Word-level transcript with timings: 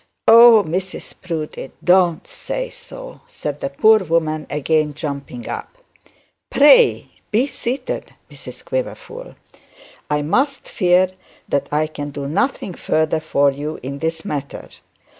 'Oh! 0.27 0.63
Mrs 0.67 1.13
Proudie 1.21 1.71
don't 1.83 2.25
say 2.25 2.71
so,' 2.71 3.21
said 3.27 3.59
the 3.59 3.69
poor 3.69 3.99
woman, 4.03 4.47
again 4.49 4.95
jumping 4.95 5.47
up. 5.47 5.77
'Pray 6.49 7.09
be 7.29 7.45
seated, 7.45 8.15
Mrs 8.31 8.65
Quiverful. 8.65 9.35
I 10.09 10.23
much 10.23 10.55
fear 10.67 11.11
that 11.49 11.71
I 11.71 11.85
can 11.85 12.09
do 12.09 12.27
nothing 12.27 12.73
further 12.73 13.19
for 13.19 13.51
you 13.51 13.79
in 13.83 13.99
this 13.99 14.25
matter. 14.25 14.69